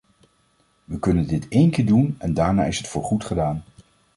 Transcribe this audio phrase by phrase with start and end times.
[0.85, 3.63] We kunnen dit één keer doen en daarna is het voorgoed gedaan.